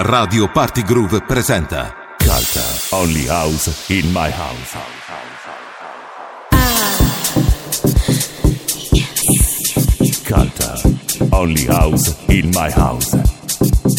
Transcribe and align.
Radio 0.00 0.46
Party 0.46 0.84
Groove 0.84 1.24
presenta 1.26 1.92
Calta, 2.18 2.62
only 2.94 3.26
house 3.26 3.90
in 3.90 4.12
my 4.12 4.30
house. 4.30 4.76
Calta, 10.24 10.80
only 11.32 11.64
house 11.64 12.16
in 12.28 12.48
my 12.52 12.70
house. 12.70 13.12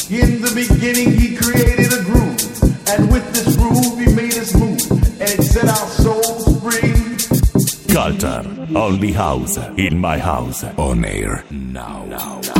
In 0.09 0.39
the 0.39 0.51
beginning, 0.55 1.19
he 1.19 1.35
created 1.35 1.91
a 1.91 2.01
groove, 2.03 2.63
and 2.87 3.11
with 3.11 3.29
this 3.33 3.57
groove, 3.57 3.99
he 3.99 4.07
made 4.15 4.37
us 4.37 4.55
move, 4.55 4.79
and 5.19 5.29
it 5.29 5.43
set 5.43 5.67
our 5.67 5.89
souls 5.99 6.61
free. 6.63 7.93
Calta, 7.93 8.45
only 8.73 9.11
house 9.11 9.57
in 9.75 9.99
my 9.99 10.17
house. 10.17 10.63
On 10.77 11.03
air 11.03 11.43
now. 11.51 12.05
now. 12.05 12.58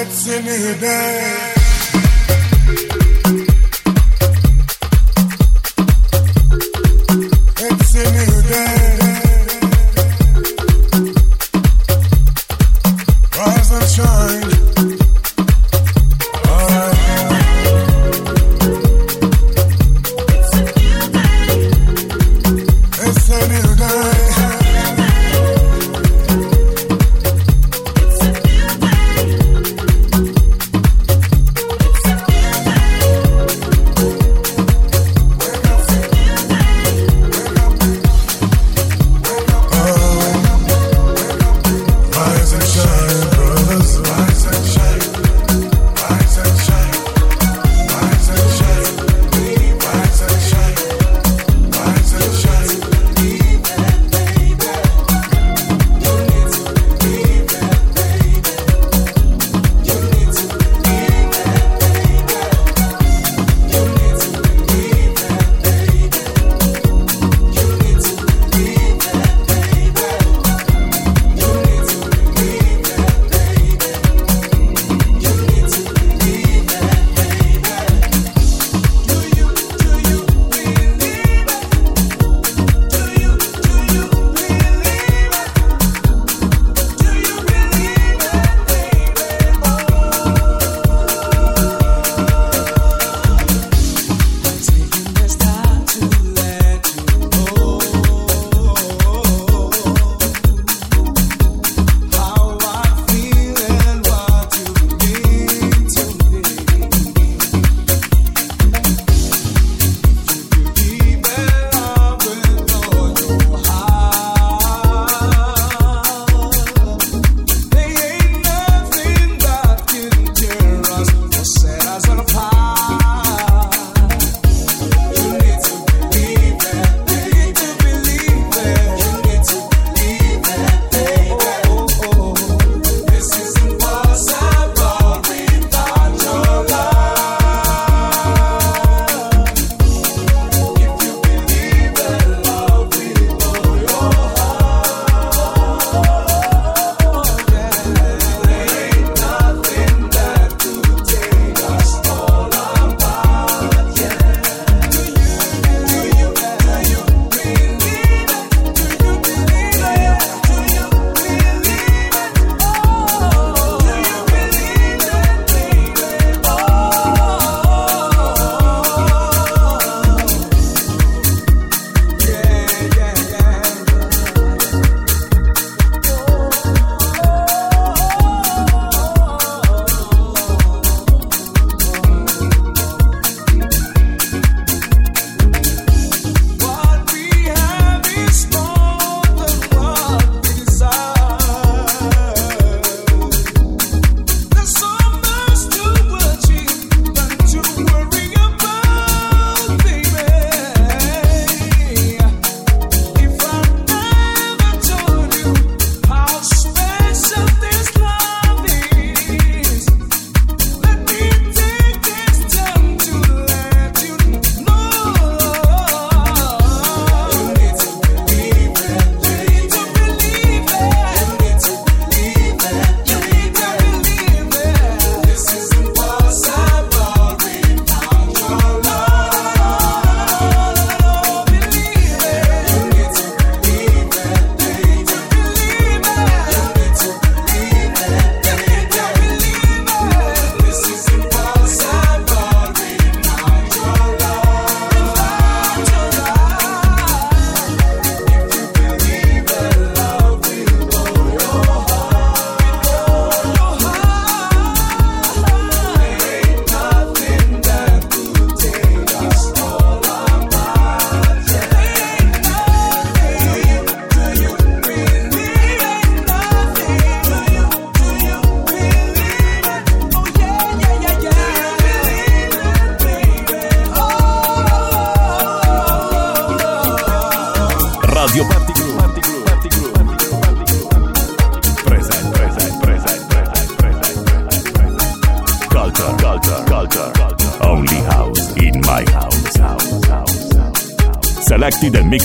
house, 0.01 0.27
house, 0.27 0.47
house, 0.47 0.83
house. 0.83 1.50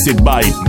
Mixed 0.05 0.23
by 0.23 0.64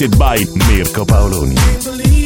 mixed 0.00 0.18
by 0.18 0.36
Mirko 0.68 1.04
Paoloni. 1.04 2.19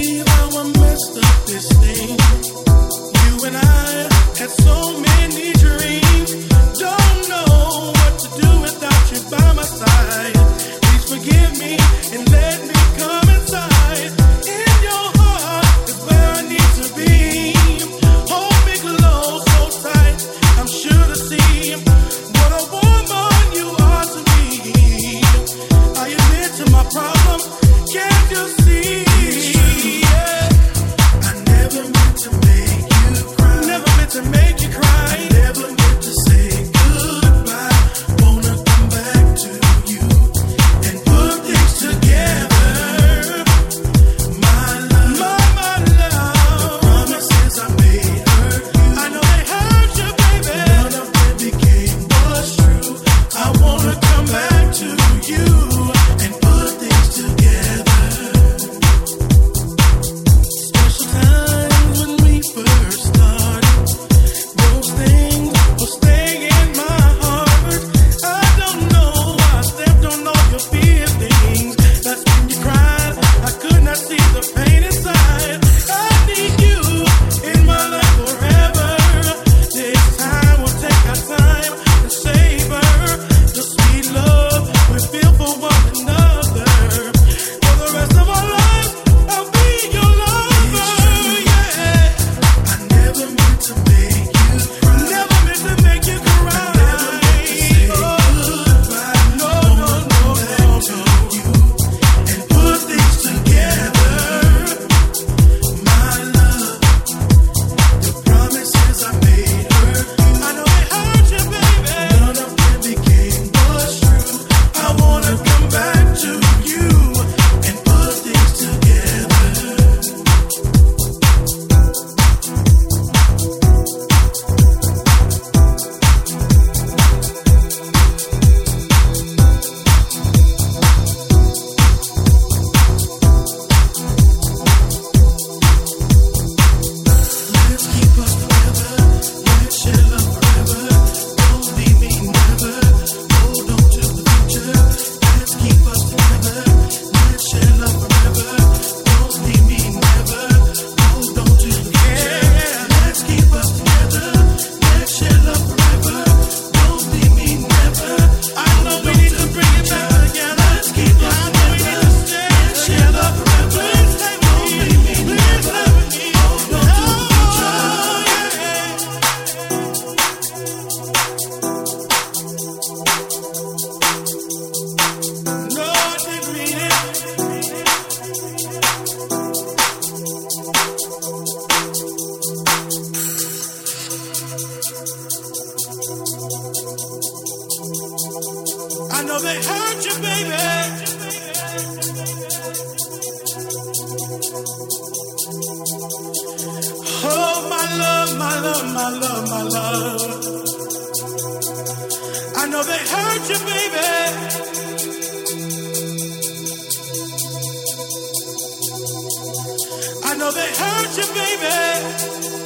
I 210.26 210.34
know 210.36 210.50
they 210.50 210.70
hurt 210.74 211.16
you, 211.18 211.26
baby. 211.34 212.63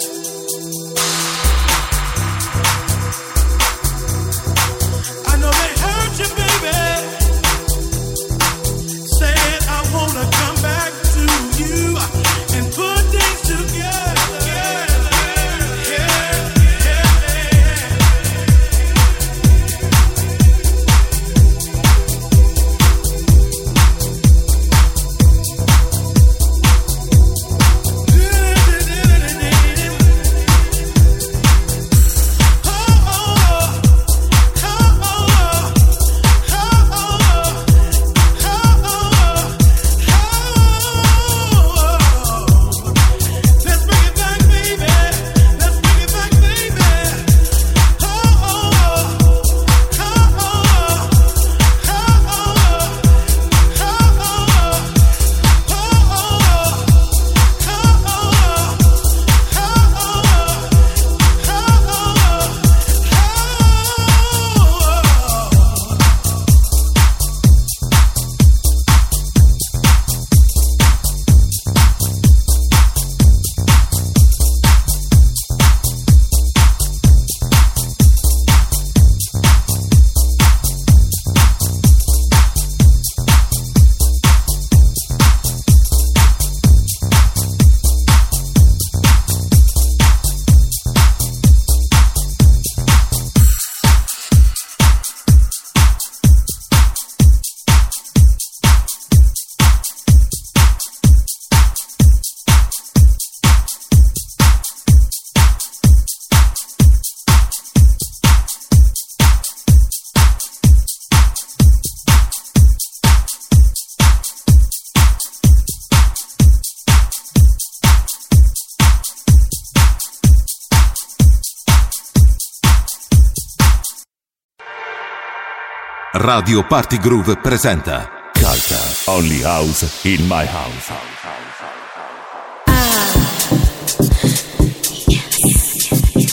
Radio 126.21 126.65
Party 126.67 126.99
Groove 126.99 127.37
presenta 127.37 128.11
Culture 128.33 128.75
Only 129.07 129.41
House 129.41 130.05
in 130.05 130.27
My 130.27 130.45
House. 130.45 130.91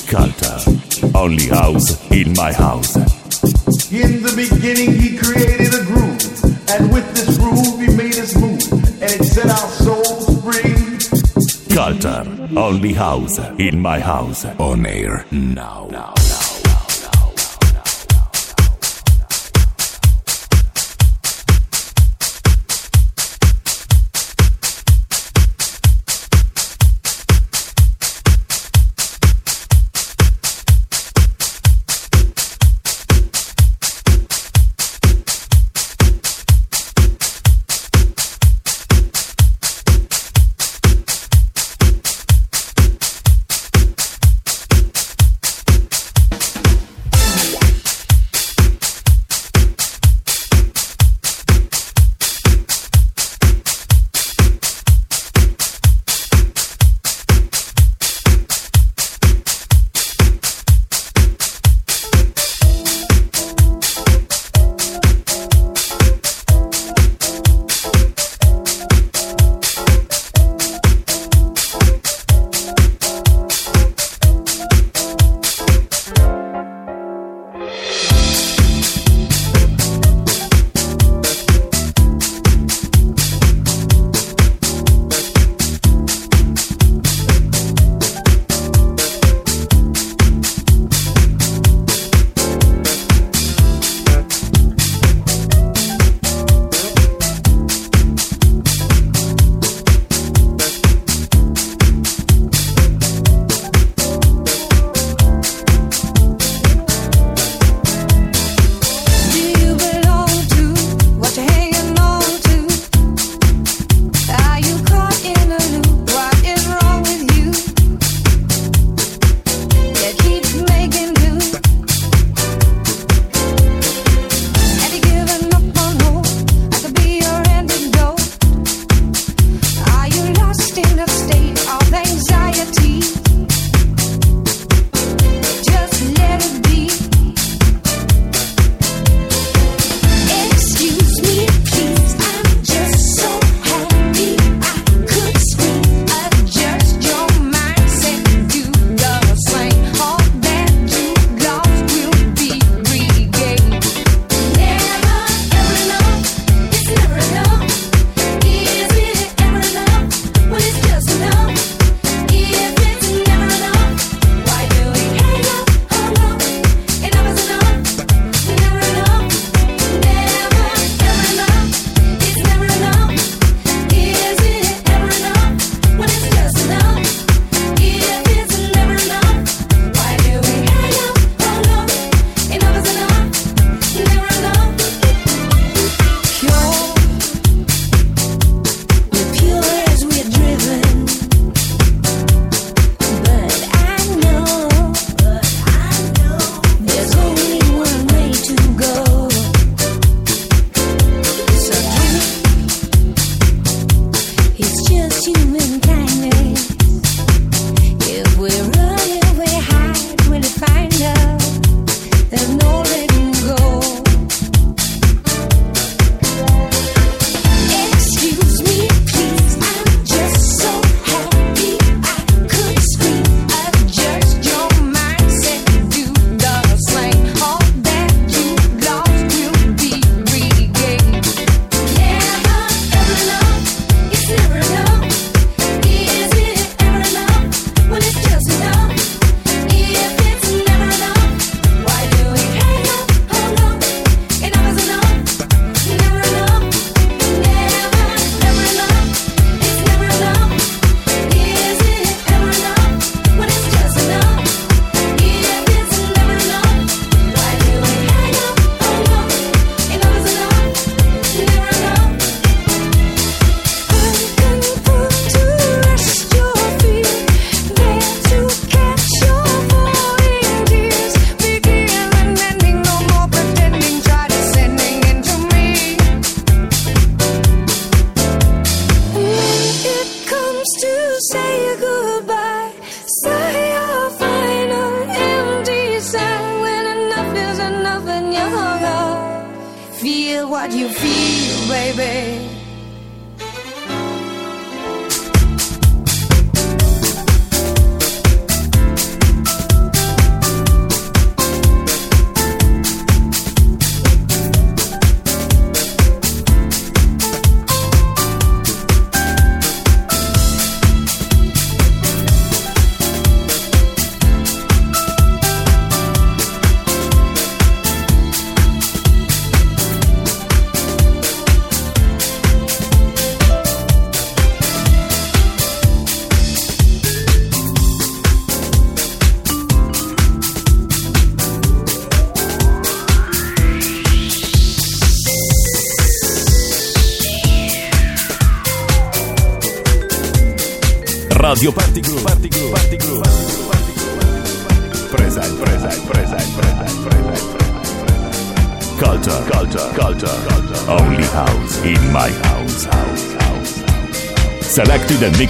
Culture 0.08 0.64
Only 1.14 1.48
House 1.50 2.00
in 2.10 2.34
My 2.36 2.52
House. 2.52 2.96
In 3.92 4.24
the 4.24 4.34
beginning, 4.36 5.00
he 5.00 5.18
created 5.18 5.72
a 5.76 5.84
groove, 5.86 6.44
and 6.74 6.92
with 6.92 7.06
this 7.14 7.38
groove, 7.38 7.80
he 7.80 7.96
made 7.96 8.18
us 8.18 8.36
move, 8.36 8.66
and 9.04 9.12
it 9.12 9.24
set 9.24 9.46
our 9.46 9.70
souls 9.70 10.26
free. 10.42 10.74
Culture 11.76 12.26
Only 12.58 12.94
House 12.94 13.38
in 13.60 13.80
My 13.80 14.00
House. 14.00 14.46
On 14.58 14.84
air 14.84 15.26
now. 15.30 15.88
now. 15.92 16.35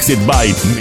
And 0.07 0.19
mixed 0.19 0.27
by 0.27 0.74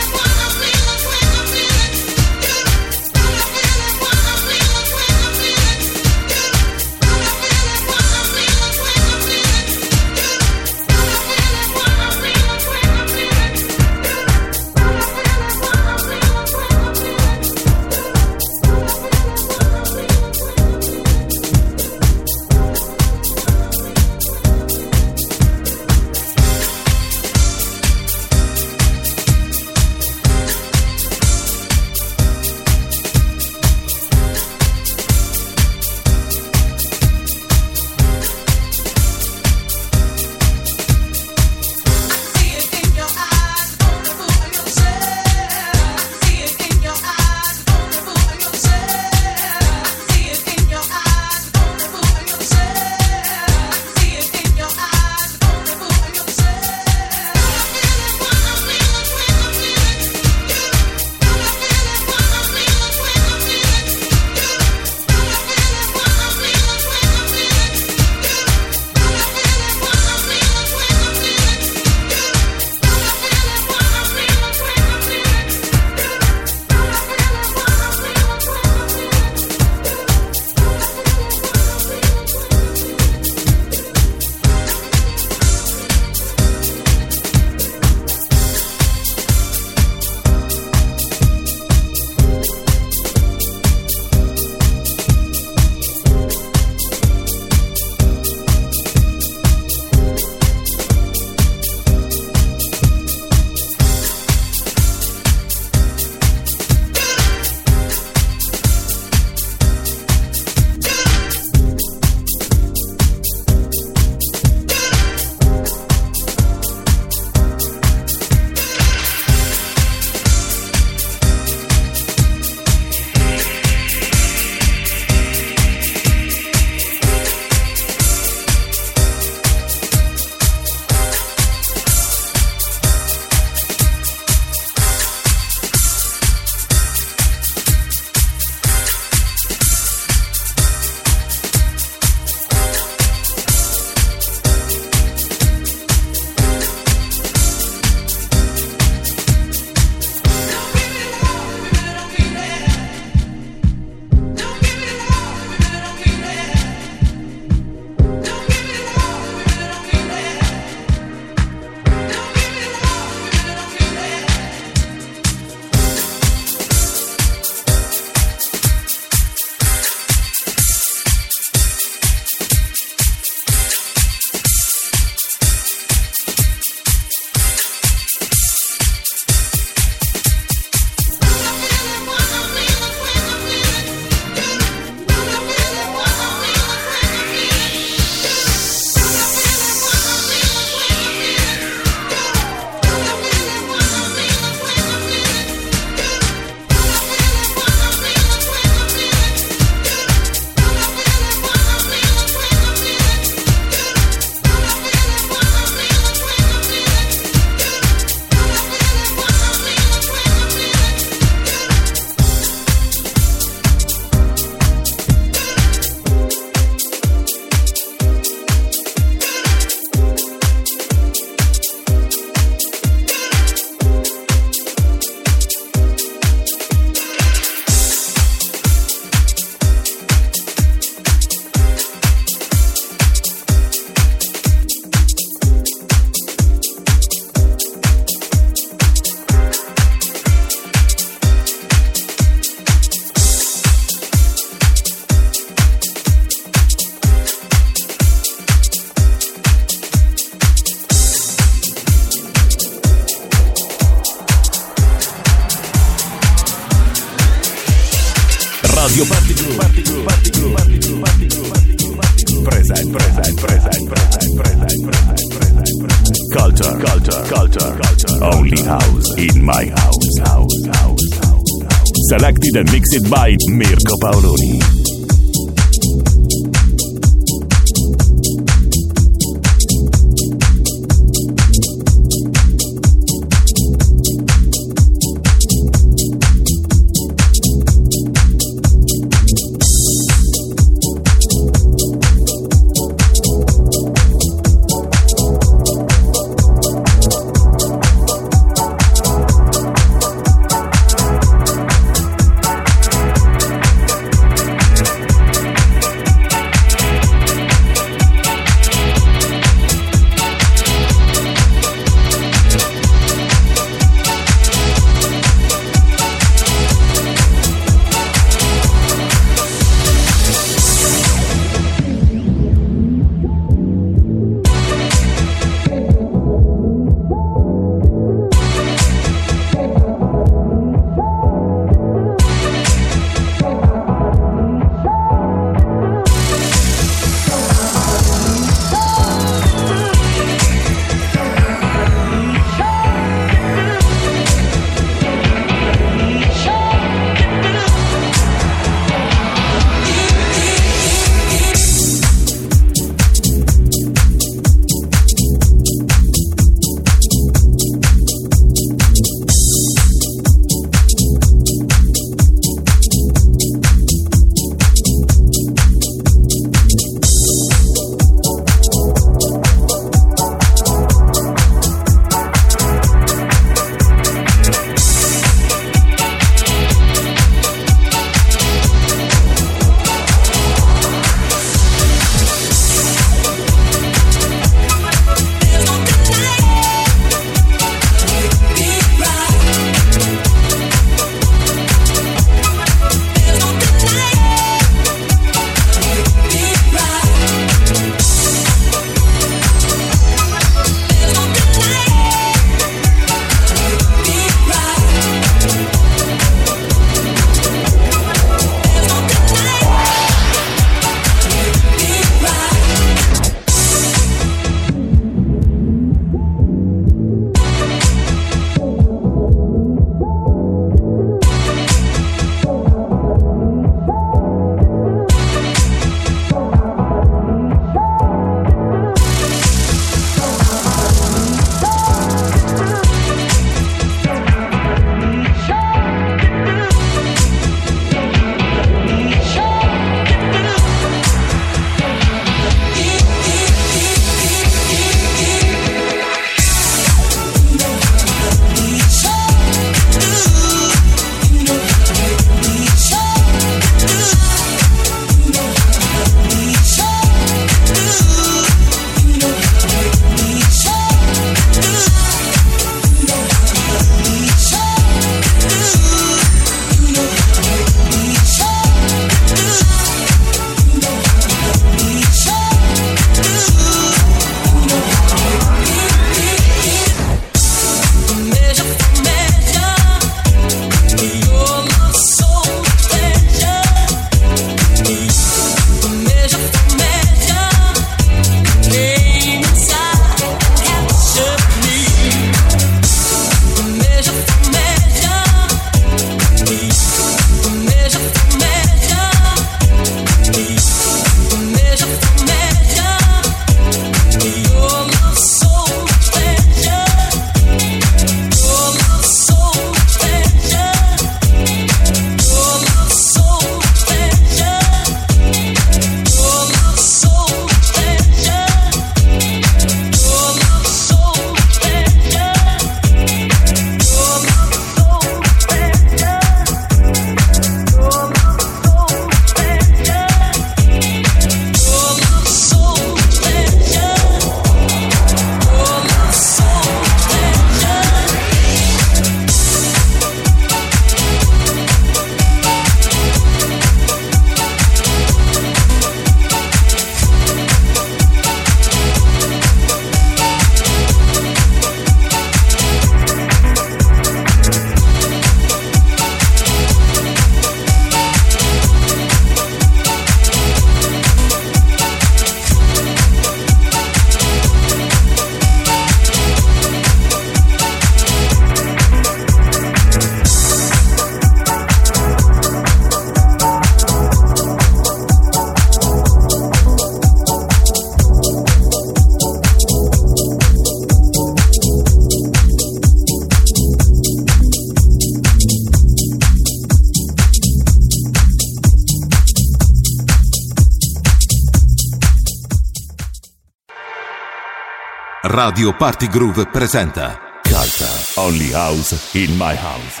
Radio 595.58 595.76
Party 595.76 596.06
Groove 596.06 596.48
presenta 596.52 597.18
Culture. 597.42 598.20
Only 598.20 598.52
house 598.52 599.12
in 599.16 599.36
my 599.36 599.56
house. 599.56 600.00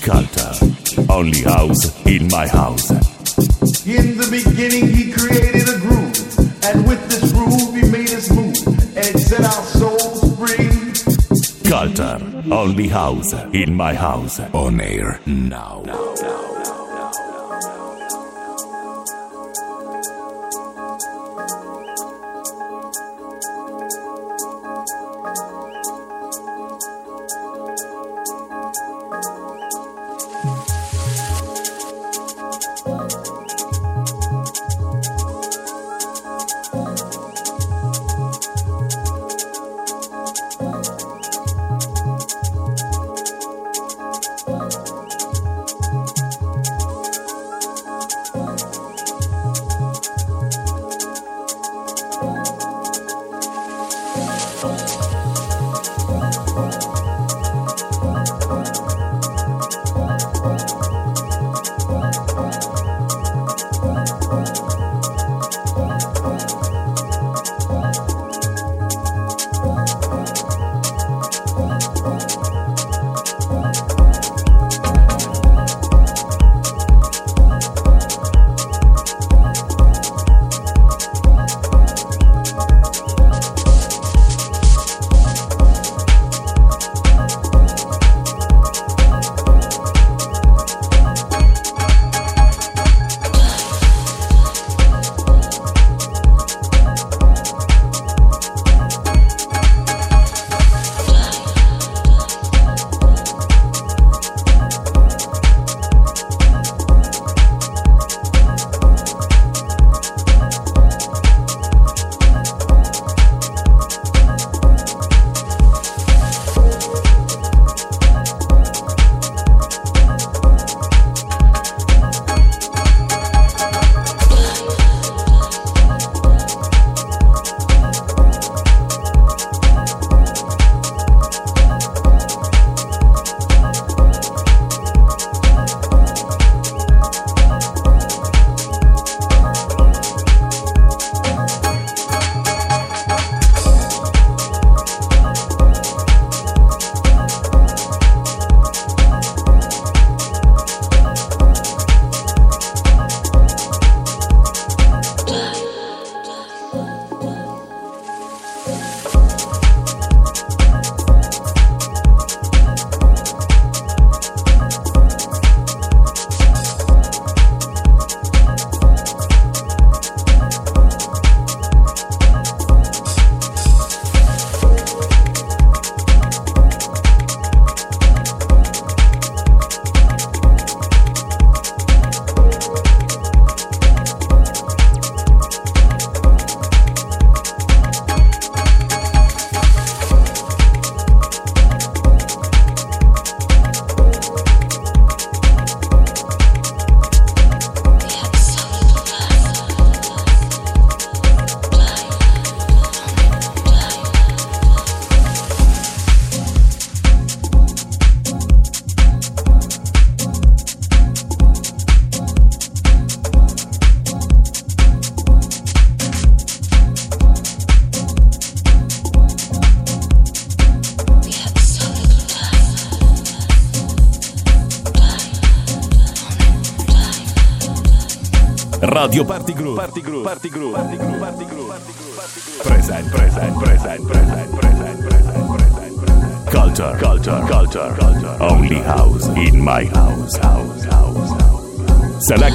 Culture. 0.00 0.58
Only 1.08 1.42
house 1.44 1.92
in 2.06 2.26
my 2.26 2.48
house. 2.48 2.90
In 3.86 4.16
the 4.16 4.26
beginning, 4.28 4.88
he 4.92 5.12
created 5.12 5.68
a 5.68 5.78
groove, 5.78 6.38
and 6.64 6.88
with 6.88 7.06
this 7.08 7.30
groove, 7.30 7.72
he 7.76 7.88
made 7.88 8.10
us 8.10 8.28
move, 8.30 8.66
and 8.96 9.16
set 9.16 9.44
our 9.44 9.62
souls 9.62 10.26
free. 10.36 11.70
Culture. 11.70 12.18
Only 12.50 12.88
house 12.88 13.32
in 13.52 13.76
my 13.76 13.94
house. 13.94 14.40
on 14.52 14.80
air 14.80 15.20
now. 15.24 15.84
Radio 15.86 16.49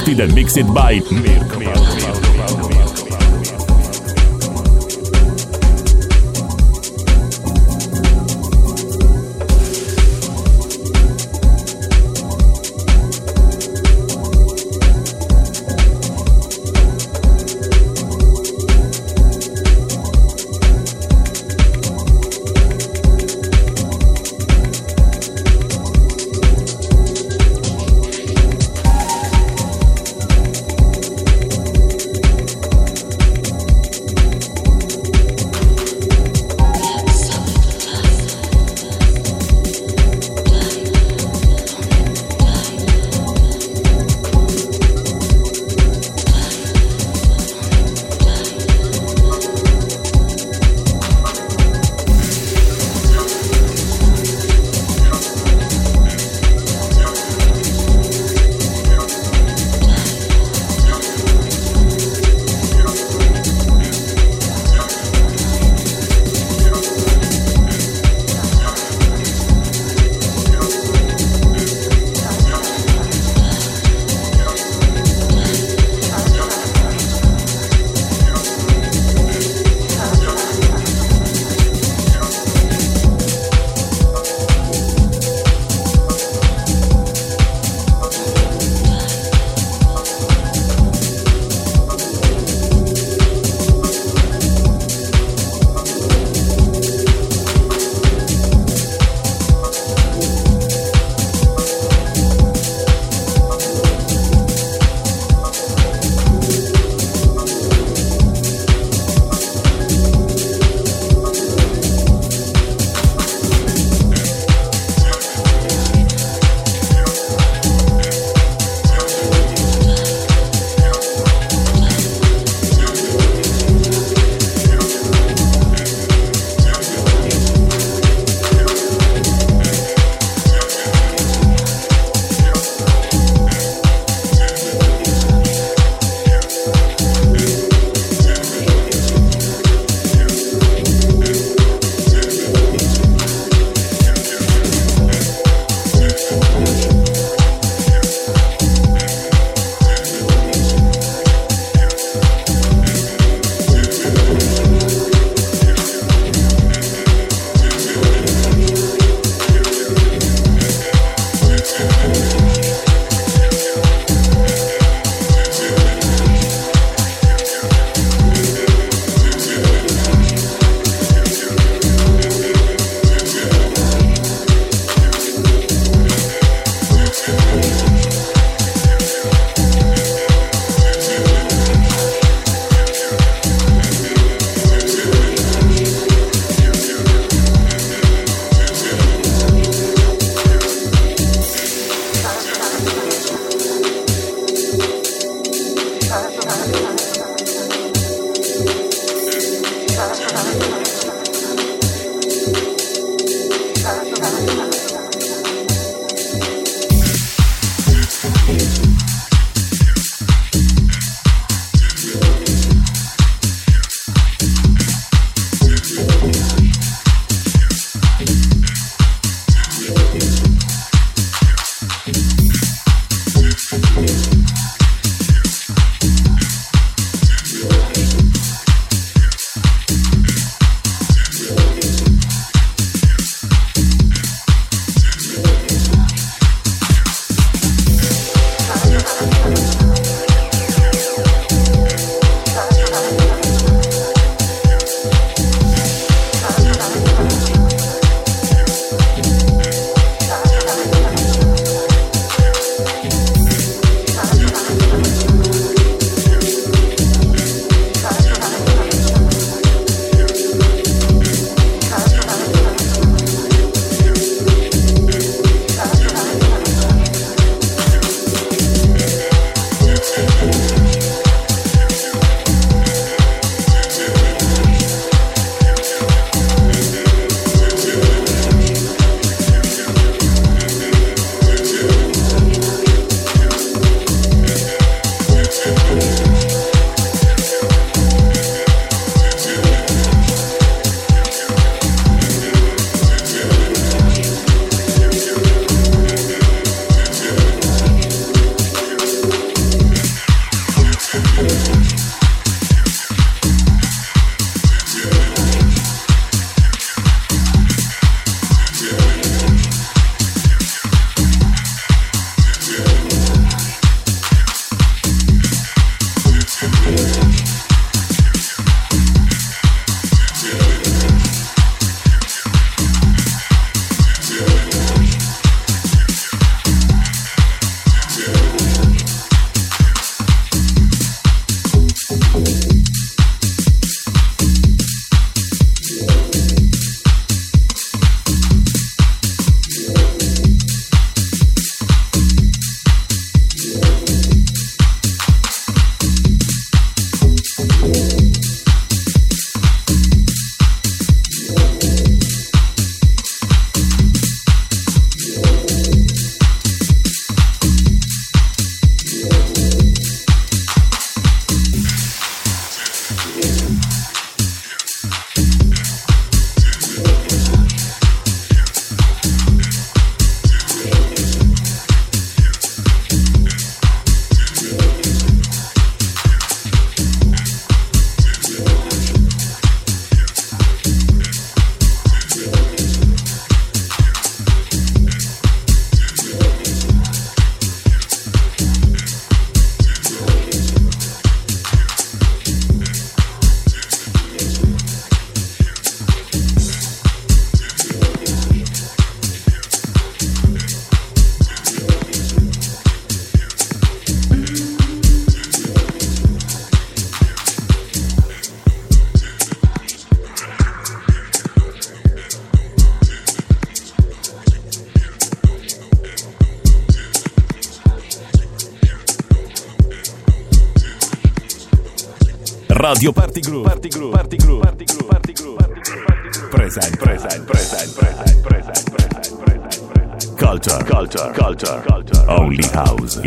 Selected 0.05 0.23
and 0.23 0.35
mixed 0.35 0.71
by 0.71 0.99
Mirko. 1.09 1.57
Radio 1.57 2.34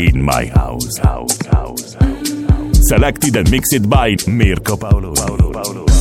in 0.06 0.22
my 0.22 0.46
house. 0.46 0.96
House, 0.98 1.46
house, 1.46 1.94
house. 1.94 2.88
Selected 2.88 3.36
and 3.36 3.50
mixed 3.50 3.88
by 3.90 4.16
Mirko 4.26 4.76
Paolo. 4.76 5.14
Paolo, 5.14 5.52
Paolo. 5.52 5.97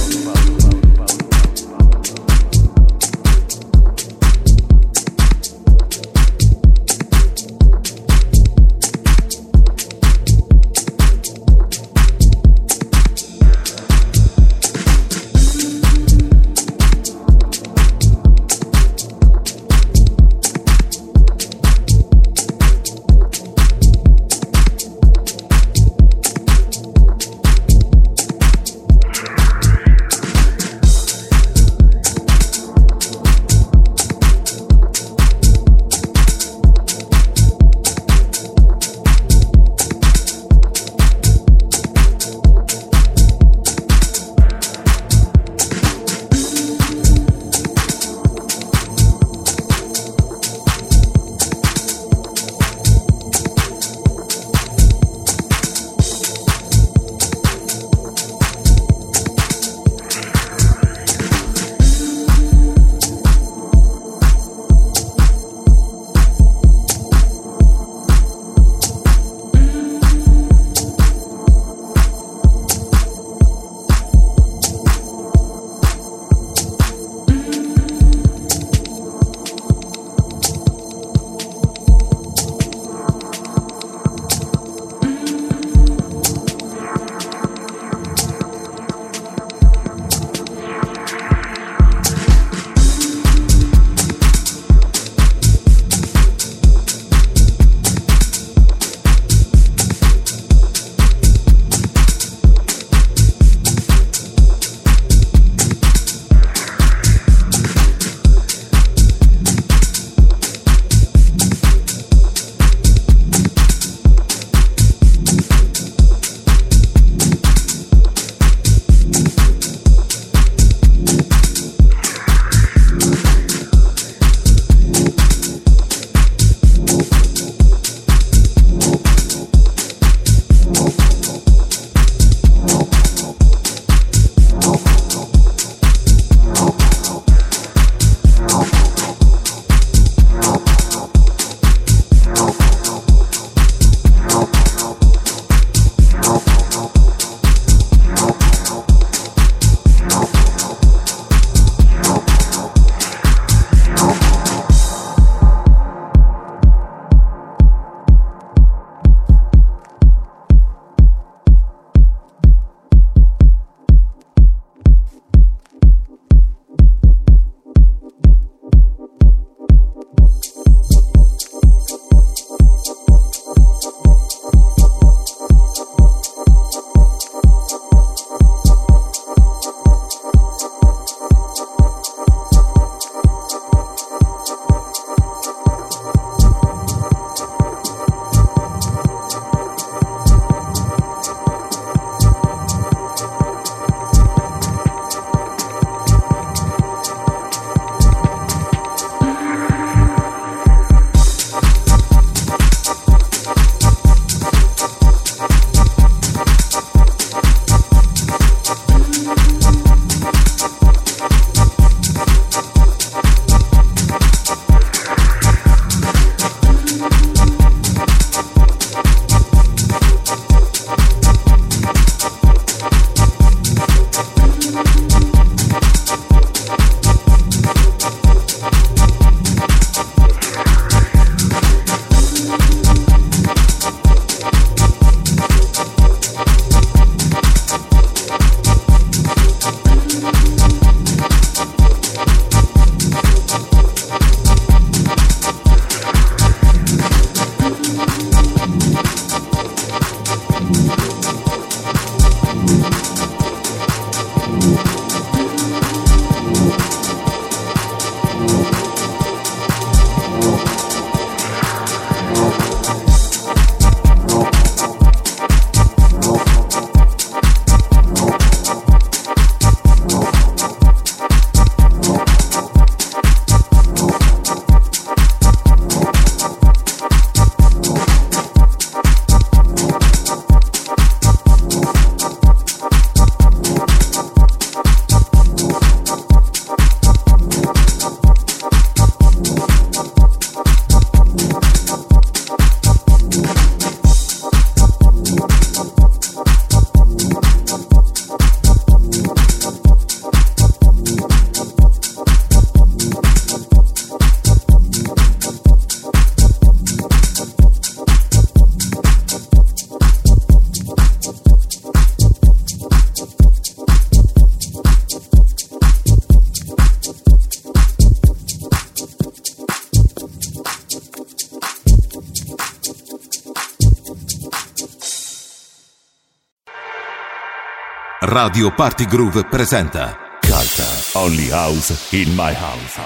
Radio 328.40 328.72
Party 328.72 329.08
Groove 329.08 329.48
presenta 329.50 330.16
Culture. 330.42 331.18
Only 331.18 331.50
house 331.50 332.14
in 332.14 332.36
my 332.36 332.54
house. 332.54 333.00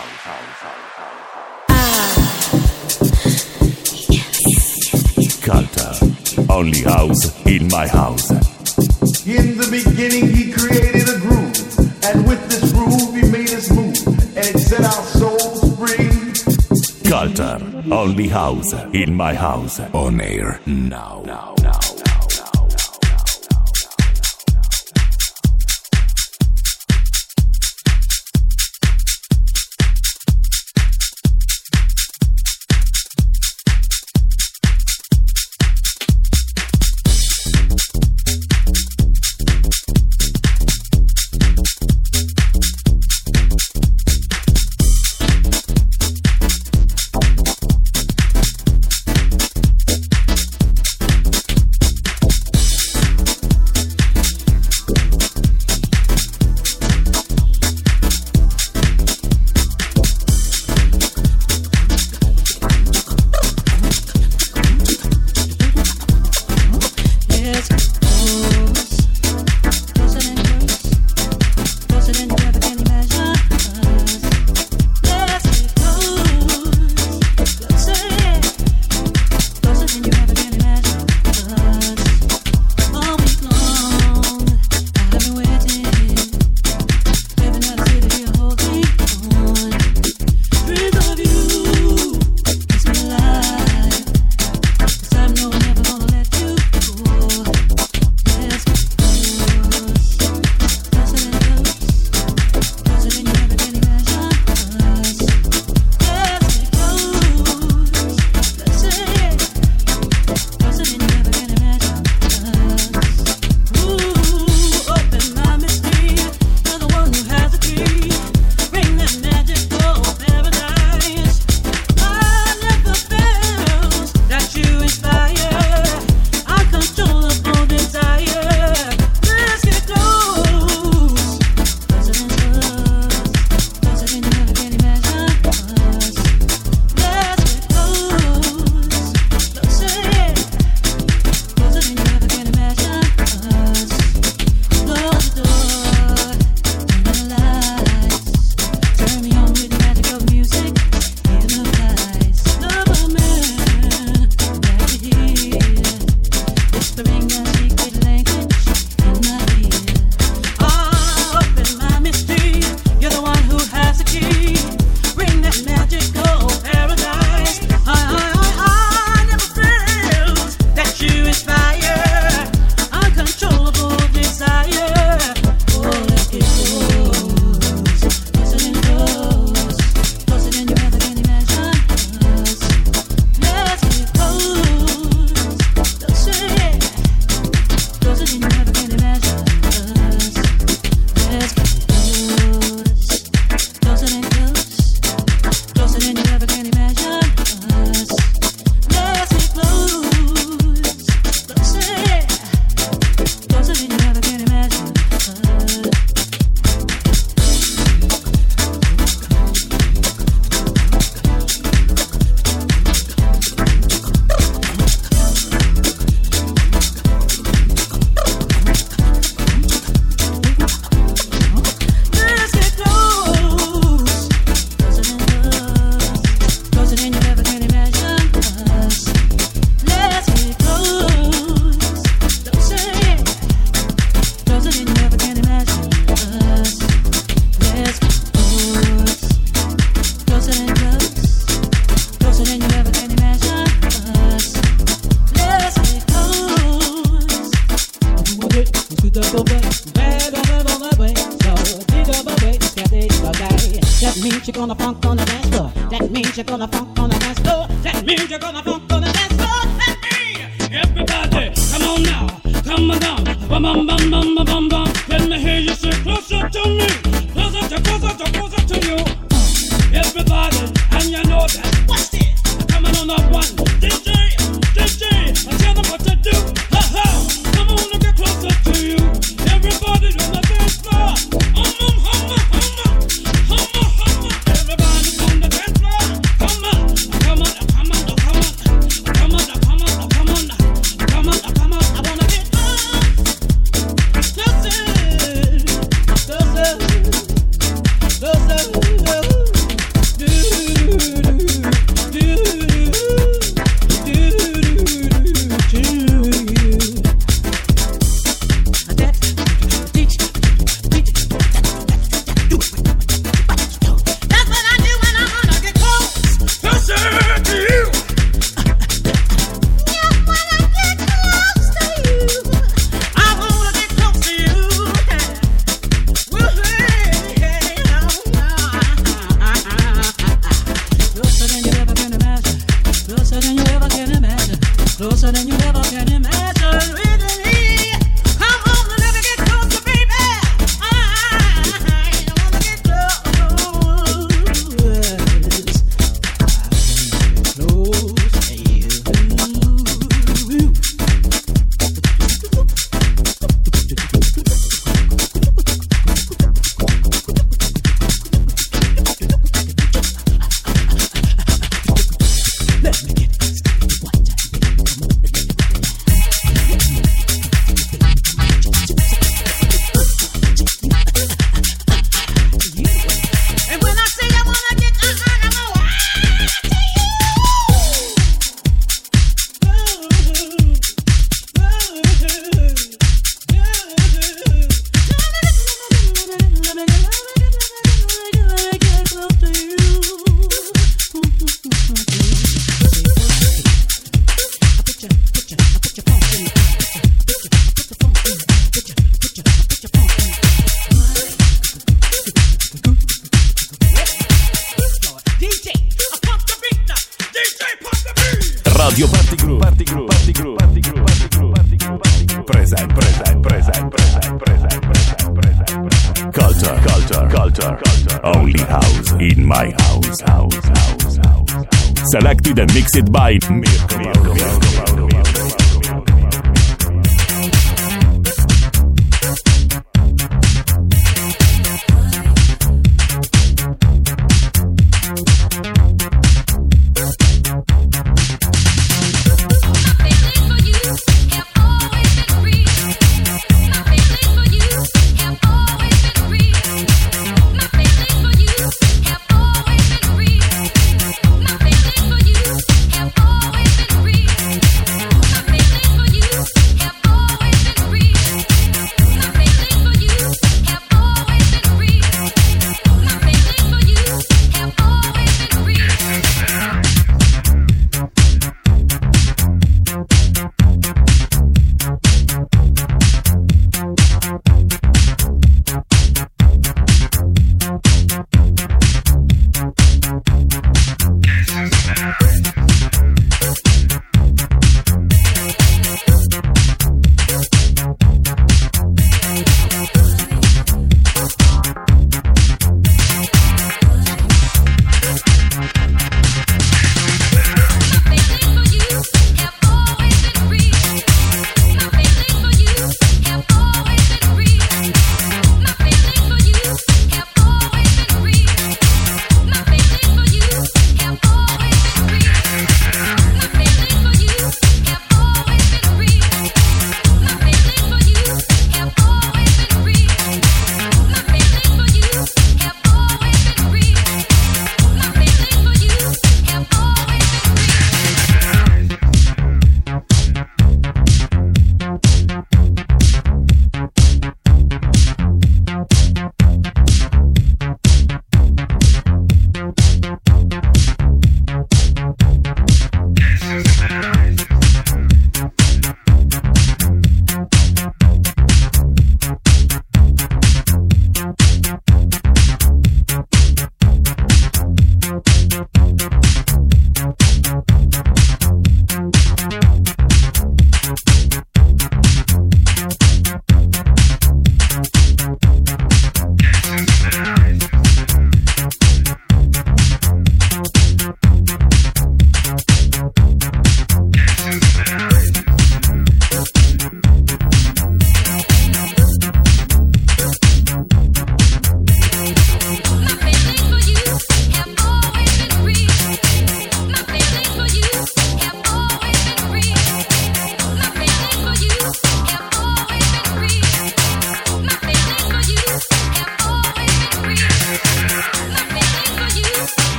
Culture. 5.39 5.95
Only 6.49 6.83
house 6.83 7.31
in 7.45 7.67
my 7.67 7.87
house. 7.87 8.29
In 9.25 9.55
the 9.55 9.67
beginning, 9.71 10.35
he 10.35 10.51
created 10.51 11.07
a 11.07 11.17
groove, 11.19 11.55
and 12.03 12.27
with 12.27 12.45
this 12.49 12.69
groove, 12.73 13.15
he 13.15 13.23
made 13.31 13.53
us 13.53 13.69
move, 13.71 13.95
and 14.35 14.45
it 14.45 14.59
set 14.59 14.83
our 14.83 15.05
souls 15.15 15.63
free. 15.79 16.11
Culture. 17.09 17.57
Only 17.89 18.27
house 18.27 18.73
in 18.91 19.15
my 19.15 19.33
house. 19.33 19.79
on 19.93 20.19
air 20.19 20.59
now. 20.65 21.23
now. 21.25 21.55
Just 21.61 21.90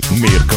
mixed 0.00 0.48
by 0.48 0.51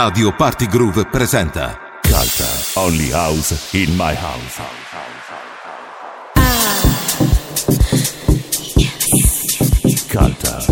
Radio 0.00 0.32
Party 0.32 0.68
Groove 0.68 1.08
presenta 1.10 1.76
Culture. 2.02 2.78
Only 2.78 3.10
house 3.10 3.74
in 3.74 3.96
my 3.96 4.14
house. 4.14 4.60
Culture. 10.08 10.62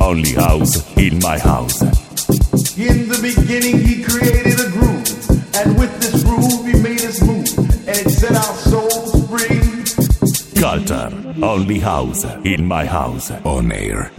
Only 0.00 0.34
house 0.34 0.82
in 0.96 1.20
my 1.22 1.38
house. 1.38 1.80
In 2.76 3.06
the 3.06 3.18
beginning, 3.22 3.86
he 3.86 4.02
created 4.02 4.58
a 4.58 4.68
groove, 4.70 5.30
and 5.54 5.78
with 5.78 5.96
this 6.00 6.24
groove, 6.24 6.66
he 6.66 6.74
made 6.82 7.04
us 7.04 7.22
move, 7.22 7.46
and 7.86 7.96
it 7.96 8.10
set 8.10 8.34
our 8.34 8.56
souls 8.66 9.14
free. 9.30 9.62
Culture. 10.60 11.08
Only 11.40 11.78
house 11.78 12.24
in 12.44 12.66
my 12.66 12.84
house. 12.84 13.30
On 13.44 13.70
Air. 13.70 14.10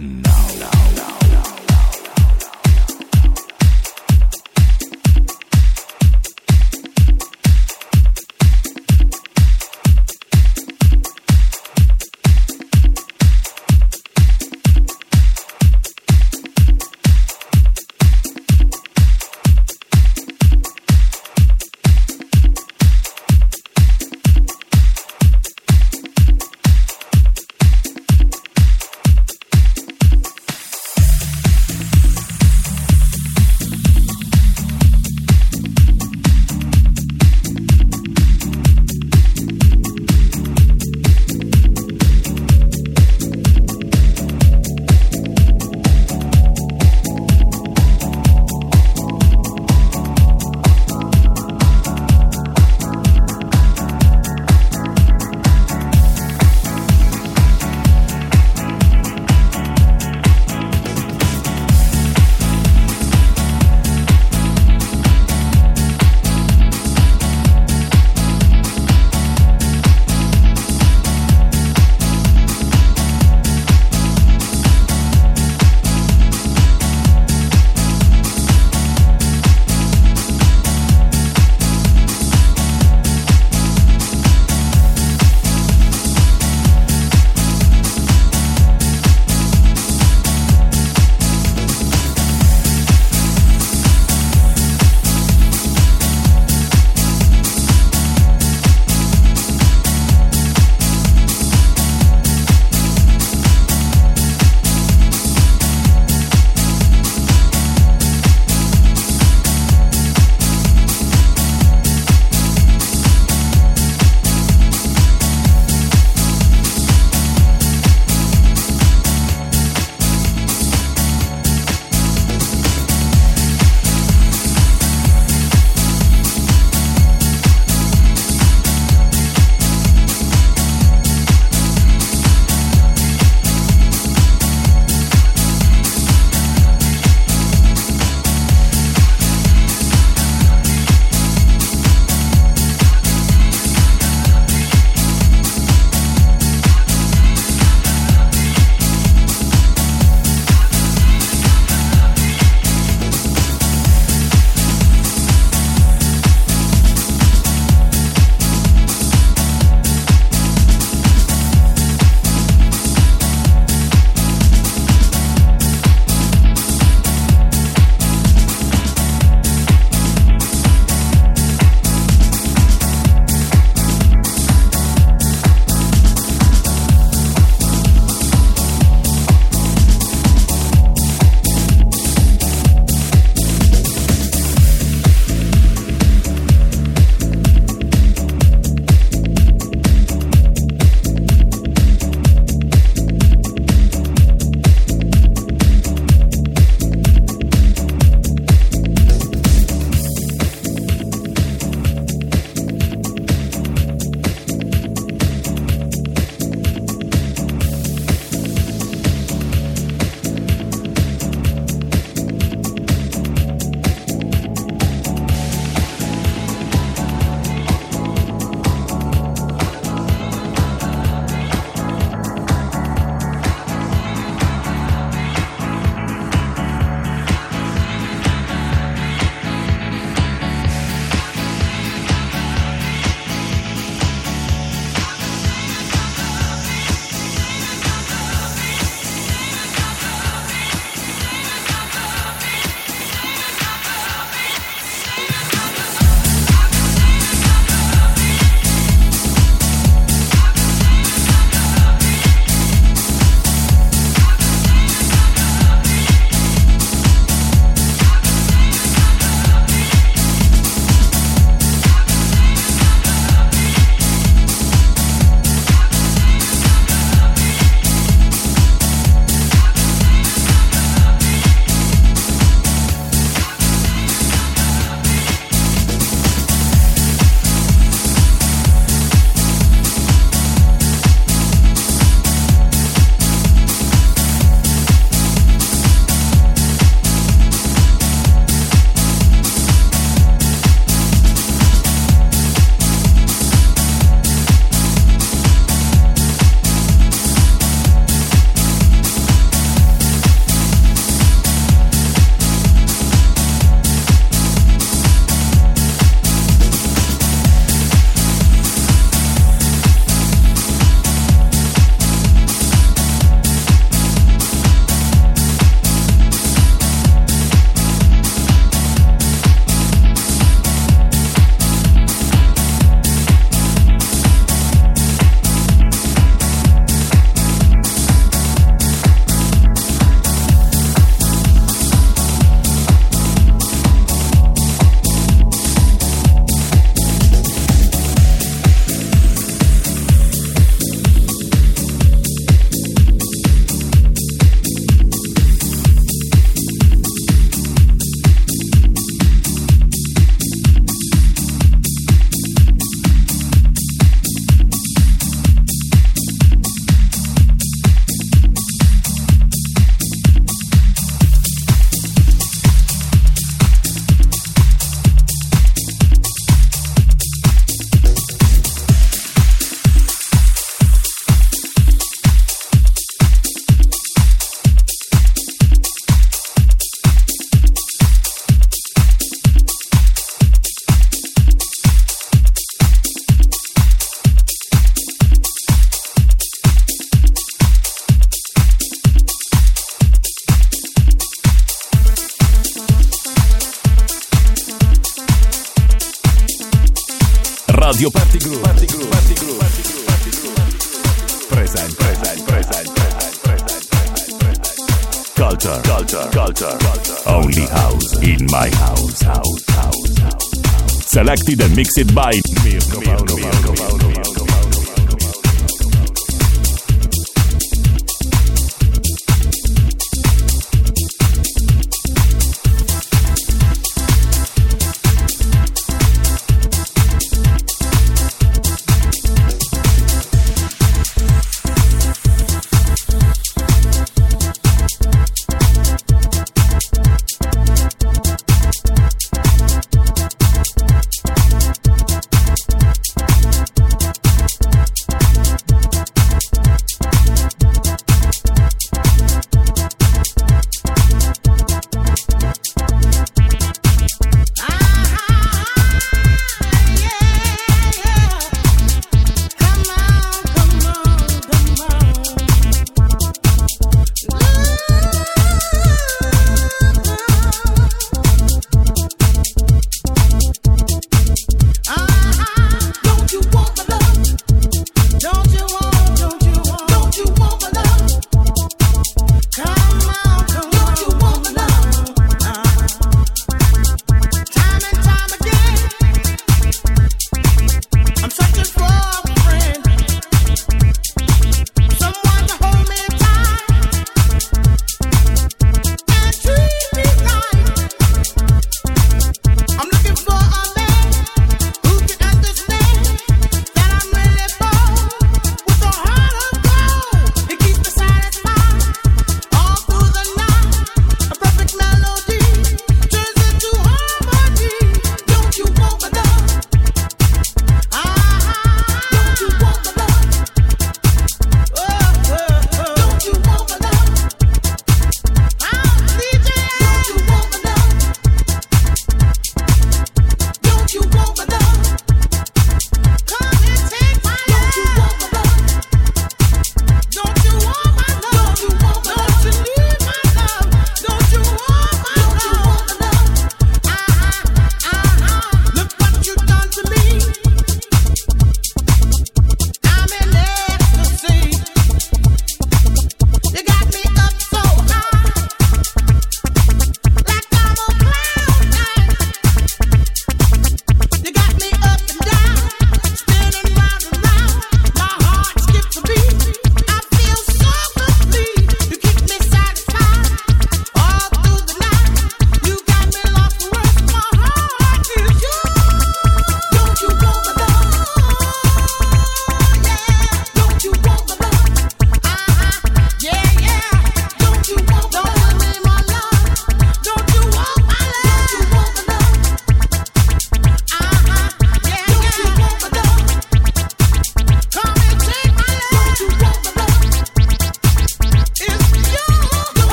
Selected 411.06 411.60
and 411.60 411.76
mixed 411.76 412.14
by 412.14 412.32
Mirko 412.64 413.43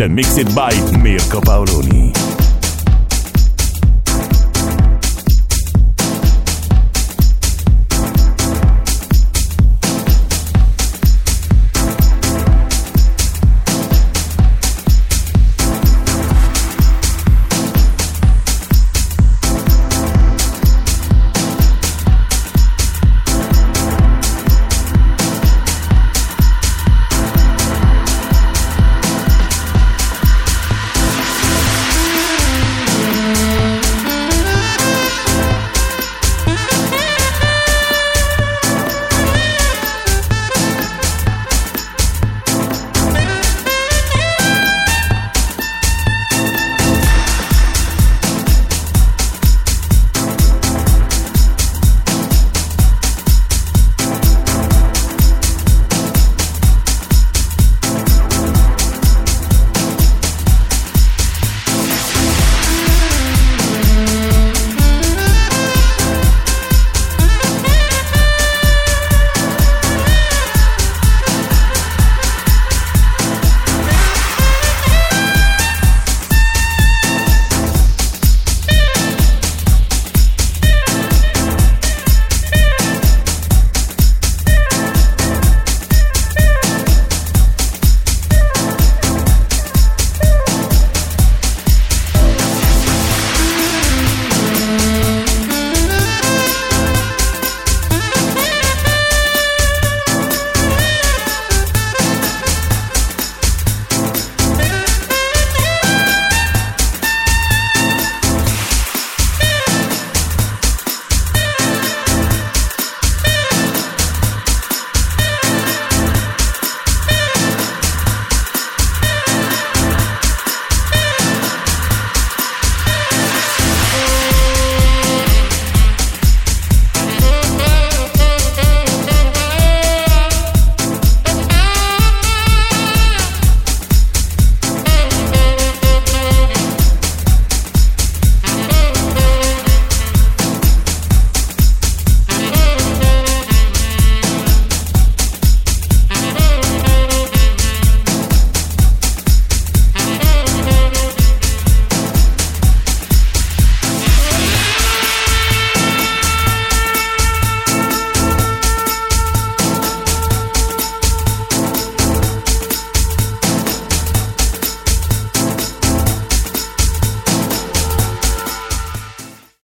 and 0.00 0.14
mixed 0.14 0.54
by. 0.54 0.99